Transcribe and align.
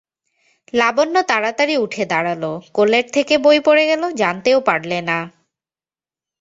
লাবণ্য 0.73 1.15
তাড়াতাড়ি 1.23 1.75
উঠে 1.77 2.03
দাঁড়াল, 2.05 2.43
কোলের 2.73 3.05
থেকে 3.09 3.33
বই 3.37 3.57
গেল 3.57 3.63
পড়ে, 3.65 3.83
জানতেও 4.17 4.59
পারলে 4.61 4.99
না। 5.01 5.17